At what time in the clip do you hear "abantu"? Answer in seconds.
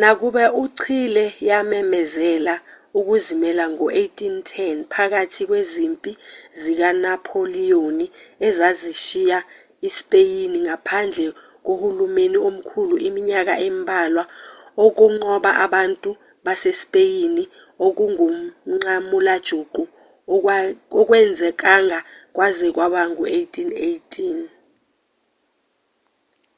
15.64-16.10